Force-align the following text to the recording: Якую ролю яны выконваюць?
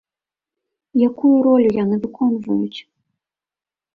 Якую 1.07 1.33
ролю 1.49 1.69
яны 1.83 1.95
выконваюць? 2.05 2.79